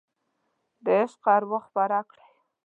د 0.83 0.85
عشق 1.01 1.25
اروا 1.35 1.59
خپره 1.67 1.97
کړئ 2.09 2.29